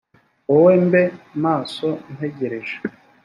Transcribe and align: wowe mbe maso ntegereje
wowe 0.51 0.73
mbe 0.85 1.03
maso 1.43 1.87
ntegereje 2.13 2.75